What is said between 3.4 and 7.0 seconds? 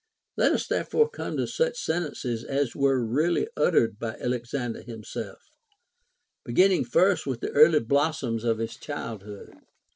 uttered by Alexander him self, beginning